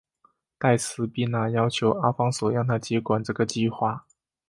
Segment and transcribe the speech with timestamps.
[0.57, 4.07] 黛丝碧娜要求阿方索让她接管这个计画。